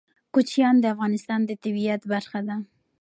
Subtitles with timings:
[0.33, 2.55] کوچیان د افغانستان د طبیعت برخه ده.